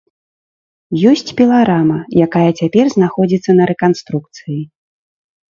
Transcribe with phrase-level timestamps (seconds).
[1.09, 4.59] Ёсць піларама, якая цяпер знаходзіцца на рэканструкцыі.